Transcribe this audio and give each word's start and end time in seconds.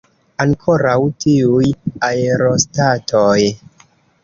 Ankoraŭ 0.45 0.95
tiuj 1.25 1.67
aerostatoj! 2.09 3.39